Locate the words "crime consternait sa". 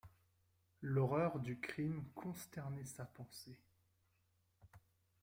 1.59-3.05